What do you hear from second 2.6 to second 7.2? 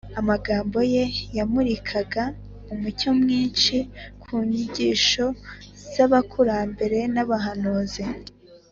umucyo mwinshi ku nyigisho z’abakurambere